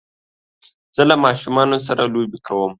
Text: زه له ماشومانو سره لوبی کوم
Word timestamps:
زه 0.95 1.03
له 1.09 1.15
ماشومانو 1.25 1.77
سره 1.87 2.03
لوبی 2.13 2.39
کوم 2.47 2.69